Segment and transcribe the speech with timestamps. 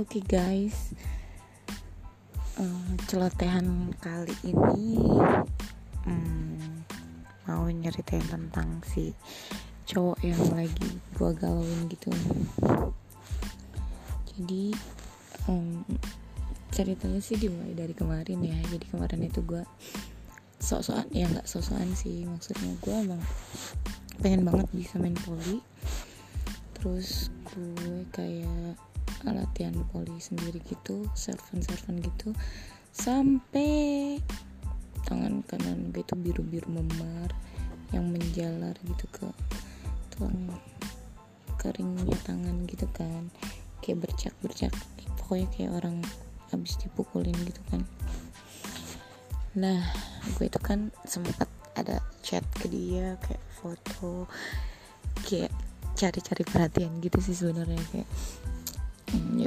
[0.00, 0.96] Oke guys,
[2.56, 4.96] uh, celotehan kali ini
[6.08, 6.56] um,
[7.44, 9.12] mau nyeritain tentang si
[9.84, 12.08] cowok yang lagi gua galauin gitu.
[14.24, 14.72] Jadi
[15.52, 15.84] um,
[16.72, 18.56] ceritanya sih dimulai dari kemarin ya.
[18.72, 19.68] Jadi kemarin itu gua
[20.64, 23.22] sok-sokan ya nggak sok-sokan sih maksudnya gua emang
[24.24, 25.60] pengen banget bisa main poli.
[26.80, 28.80] Terus gue kayak
[29.28, 32.32] latihan poli sendiri gitu servan servan gitu
[32.90, 34.16] sampai
[35.04, 37.30] tangan kanan gue itu biru biru memar
[37.90, 39.26] yang menjalar gitu ke
[40.14, 40.54] tulang
[41.60, 43.28] keringnya tangan gitu kan.
[43.84, 44.72] Kayak bercak bercak
[45.20, 45.96] pokoknya kayak orang
[46.48, 47.82] habis dipukulin gitu kan.
[49.58, 49.84] Nah
[50.38, 54.28] gue itu kan sempat ada chat ke dia kayak foto
[55.26, 55.52] kayak
[55.98, 58.08] cari-cari perhatian gitu sih sebenarnya kayak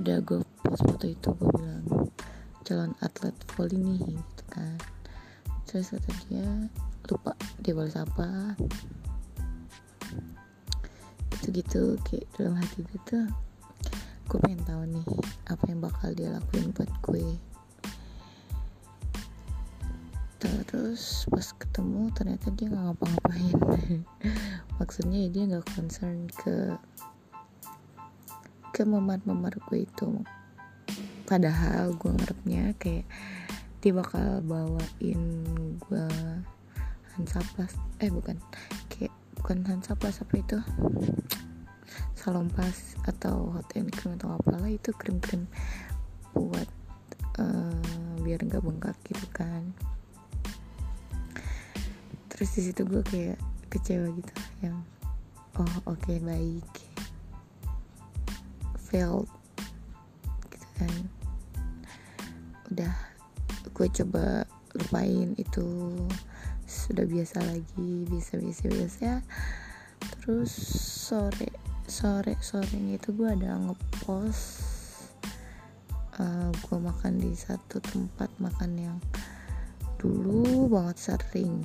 [0.00, 1.84] udah gue post foto itu gue bilang
[2.64, 4.80] calon atlet volley nih gitu kan.
[5.68, 6.48] Terus kata dia
[7.12, 8.56] lupa dia balas apa.
[11.36, 13.28] Gitu-gitu kayak dalam hati gue tuh
[14.30, 15.08] gue pengen tahu nih
[15.52, 17.36] apa yang bakal dia lakuin buat gue.
[20.40, 23.58] Terus pas ketemu ternyata dia nggak ngapa-ngapain.
[24.80, 26.72] Maksudnya ya dia nggak concern ke
[28.80, 30.24] ke memar-memar gue itu.
[31.28, 33.04] Padahal gue ngarepnya kayak
[33.84, 35.20] dia bakal bawain
[35.84, 36.08] gue
[37.12, 38.40] hansaplas eh bukan.
[38.88, 40.56] Kayak bukan hansaplas apa itu?
[42.16, 45.44] Salompas atau hot and cream atau apalah itu krim-krim
[46.32, 46.68] buat
[47.36, 49.76] uh, biar nggak bengkak gitu kan.
[52.32, 53.36] Terus di situ gue kayak
[53.68, 54.80] kecewa gitu yang
[55.60, 56.89] oh oke okay, baik
[58.90, 59.30] failed
[60.50, 60.92] gitu kan.
[62.74, 62.94] Udah
[63.70, 64.44] gue coba
[64.76, 65.96] lupain itu
[66.66, 68.64] sudah biasa lagi biasa biasa.
[68.66, 69.10] Biasa
[70.20, 70.52] terus
[71.08, 71.48] sore
[71.86, 74.70] sore sorenya itu gue ada ngepost
[76.20, 78.98] uh, gue makan di satu tempat makan yang
[79.96, 81.64] dulu banget sering.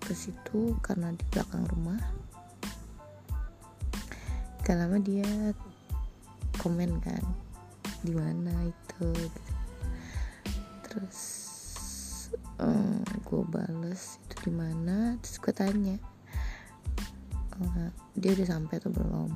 [0.00, 1.98] Ke situ karena di belakang rumah.
[4.62, 5.26] Gak lama dia
[6.60, 7.22] komen kan
[8.02, 9.10] di mana itu.
[10.86, 11.20] Terus
[12.60, 15.96] um, eh, gue bales itu di mana terus gue tanya
[17.60, 19.30] uh, dia udah sampai atau belum?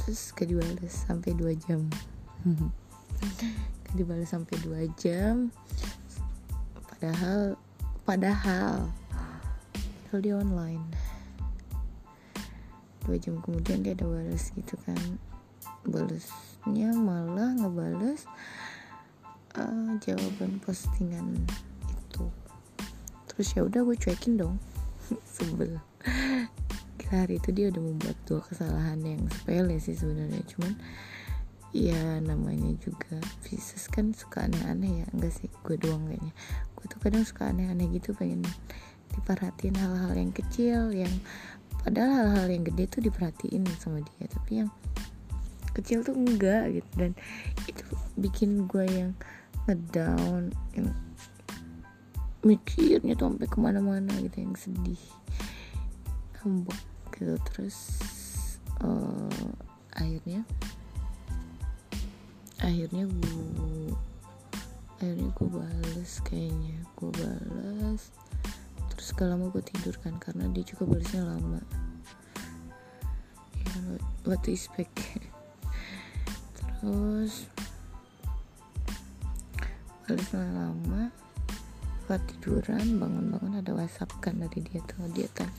[0.00, 1.84] Terus gak dibales sampai dua jam.
[3.84, 5.52] Gak dibales sampai dua jam.
[6.88, 7.54] Padahal
[8.02, 8.88] padahal
[10.08, 11.07] padahal dia online
[13.08, 15.00] dua jam kemudian dia ada balas gitu kan.
[15.88, 18.28] Balasnya malah ngebales
[19.56, 21.48] uh, jawaban postingan
[21.88, 22.28] itu.
[23.32, 24.60] Terus ya udah gue cuekin dong.
[25.34, 25.80] Sebel.
[27.08, 30.44] Hari itu dia udah membuat dua kesalahan yang sepele sih sebenarnya.
[30.44, 30.76] Cuman
[31.72, 35.06] ya namanya juga Pisces kan suka aneh-aneh ya.
[35.16, 36.36] Enggak sih gue doang kayaknya.
[36.76, 38.44] Gue tuh kadang suka aneh-aneh gitu pengen
[39.16, 41.10] diperhatiin hal-hal yang kecil yang
[41.88, 44.68] padahal hal-hal yang gede tuh diperhatiin sama dia tapi yang
[45.72, 46.90] kecil tuh enggak gitu.
[47.00, 47.16] Dan
[47.64, 47.84] itu
[48.20, 49.16] bikin gue yang
[49.64, 50.92] ngedown yang
[52.44, 55.00] mikirnya tuh sampai ke mana-mana gitu yang sedih
[56.36, 56.82] ngambek
[57.16, 57.40] gitu.
[57.48, 57.76] Terus
[58.84, 59.48] uh,
[59.96, 60.44] akhirnya
[62.60, 63.96] akhirnya gue
[65.00, 66.84] akhirnya gue balas kayaknya.
[67.00, 68.12] Gue balas
[69.14, 71.60] gak lama gue tidur kan karena dia juga balasnya lama.
[73.54, 73.76] Ya
[74.26, 74.92] what to expect?
[76.80, 77.46] Terus
[80.08, 81.12] balasnya lama
[82.08, 85.52] gue tiduran bangun-bangun ada whatsapp kan dari dia tuh dia tanya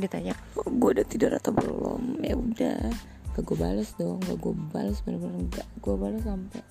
[0.00, 2.24] dia tanya oh, gue udah tidur atau belum?
[2.24, 2.88] Ya udah
[3.36, 6.62] gak gue balas dong gak gue balas bener-bener gak gue balas sampai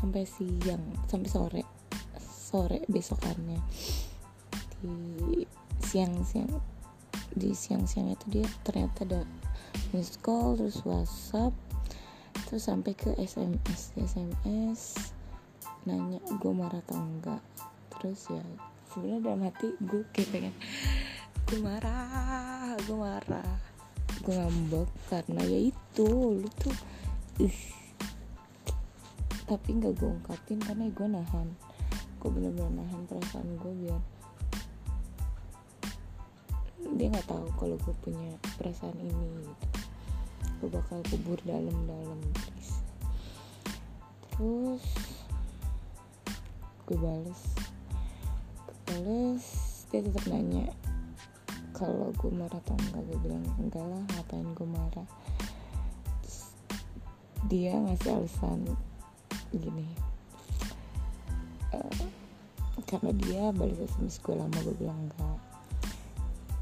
[0.00, 1.62] sampai siang sampai sore
[2.18, 3.60] sore besokannya
[4.80, 5.44] di
[5.84, 6.50] siang-siang
[7.36, 9.20] di siang-siang itu dia ternyata ada
[9.92, 11.52] miss call terus WhatsApp
[12.48, 15.12] terus sampai ke SMS SMS
[15.86, 17.42] nanya gue marah atau enggak?
[17.96, 18.42] Terus ya
[18.90, 20.54] sebenarnya dalam hati gue kayak pengen
[21.46, 23.52] gue marah gue marah.
[24.26, 26.08] Gue ngambek karena ya itu
[26.42, 26.76] lu tuh
[27.38, 27.58] ih.
[29.46, 31.48] Tapi nggak gue ungkapin karena gue nahan.
[32.18, 34.02] Gue bener-bener nahan perasaan gue biar
[36.96, 39.66] dia nggak tahu kalau gue punya perasaan ini gitu.
[40.64, 42.80] Gue bakal kubur dalam-dalam please
[44.36, 44.84] terus
[46.88, 47.42] gue bales.
[48.64, 49.44] Gue bales
[49.92, 50.72] dia tetap nanya
[51.76, 53.04] kalau gue marah atau enggak.
[53.04, 55.08] Gue bilang enggak lah ngapain gue marah?
[56.24, 56.40] Terus
[57.52, 58.60] dia ngasih alasan
[59.52, 59.88] gini.
[61.76, 62.08] Uh,
[62.88, 65.35] karena dia balik SMS gue lama gue bilang enggak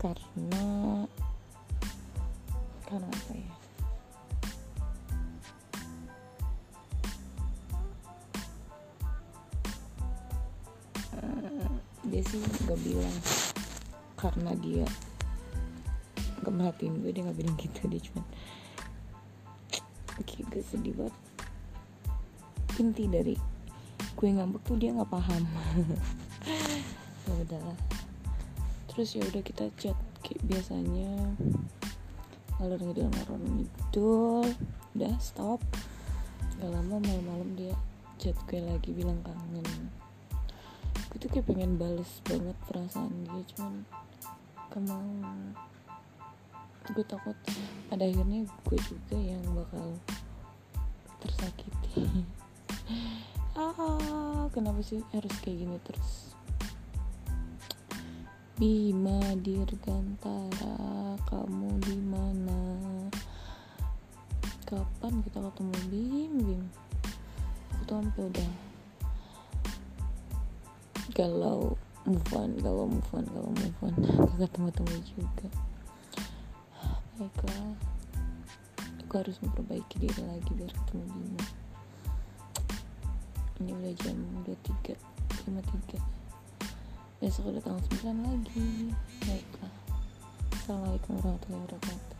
[0.04, 0.68] karena
[2.84, 3.52] karena apa ya?
[11.16, 11.72] Uh,
[12.12, 12.36] dia sih
[12.68, 13.16] gak bilang
[14.20, 14.84] karena dia
[16.44, 18.28] gak merhatiin gue dia gak bilang gitu dia cuma
[20.20, 21.16] kayak gue sedih banget.
[22.76, 23.34] Inti dari
[24.20, 25.48] gue ngambek tuh dia nggak paham.
[27.24, 27.93] Ya udahlah
[28.94, 31.34] terus ya udah kita chat kayak biasanya
[32.62, 34.46] ngalor ngidul ngalor ngidul.
[34.94, 35.58] Udah stop.
[36.62, 37.74] Gak lama malam-malam dia
[38.22, 39.66] chat gue lagi bilang kangen.
[41.10, 43.74] Gue tuh kayak pengen bales banget perasaan dia cuman
[44.70, 45.10] gak mau
[46.84, 47.34] gue takut
[47.90, 49.98] pada akhirnya gue juga yang bakal
[51.18, 52.06] tersakiti.
[53.54, 56.34] Ah kenapa sih harus kayak gini terus
[58.54, 62.62] Bima Dirgantara kamu di mana?
[64.62, 66.32] Kapan kita ketemu Bim?
[66.38, 66.64] Bim
[67.74, 68.50] aku tuh sampai udah
[71.18, 71.74] kalau
[72.06, 73.94] move on kalau move on kalau move on.
[74.38, 75.48] Gak ketemu-temu juga.
[77.18, 77.74] Baiklah
[79.02, 81.46] aku harus memperbaiki diri lagi biar ketemu Bima
[83.62, 84.98] ini udah jam 23
[85.46, 86.23] 53
[87.24, 88.92] besok udah tanggal 9 lagi.
[89.24, 89.72] Baiklah.
[90.52, 92.12] Assalamualaikum warahmatullahi wabarakatuh.